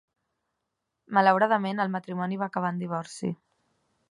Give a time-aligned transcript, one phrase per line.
[1.17, 3.33] Malauradament, el matrimoni va acabar en divorci.